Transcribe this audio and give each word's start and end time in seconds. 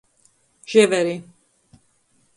Ževeri. 0.73 1.15